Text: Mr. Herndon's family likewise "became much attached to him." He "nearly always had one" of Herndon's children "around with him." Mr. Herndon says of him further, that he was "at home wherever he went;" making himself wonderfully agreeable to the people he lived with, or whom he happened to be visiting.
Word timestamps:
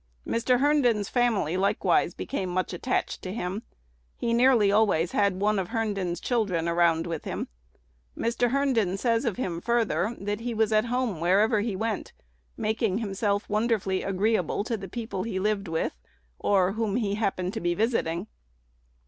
Mr. 0.25 0.59
Herndon's 0.61 1.09
family 1.09 1.55
likewise 1.57 2.15
"became 2.15 2.49
much 2.49 2.73
attached 2.73 3.21
to 3.21 3.31
him." 3.31 3.61
He 4.17 4.33
"nearly 4.33 4.71
always 4.71 5.11
had 5.11 5.39
one" 5.39 5.59
of 5.59 5.67
Herndon's 5.67 6.19
children 6.19 6.67
"around 6.67 7.05
with 7.05 7.23
him." 7.25 7.49
Mr. 8.17 8.49
Herndon 8.49 8.97
says 8.97 9.25
of 9.25 9.37
him 9.37 9.61
further, 9.61 10.15
that 10.19 10.39
he 10.39 10.55
was 10.55 10.71
"at 10.71 10.85
home 10.85 11.19
wherever 11.19 11.61
he 11.61 11.75
went;" 11.75 12.13
making 12.57 12.97
himself 12.97 13.47
wonderfully 13.47 14.01
agreeable 14.01 14.63
to 14.63 14.75
the 14.75 14.89
people 14.89 15.21
he 15.21 15.39
lived 15.39 15.67
with, 15.67 15.93
or 16.39 16.71
whom 16.71 16.95
he 16.95 17.13
happened 17.13 17.53
to 17.53 17.61
be 17.61 17.75
visiting. 17.75 18.25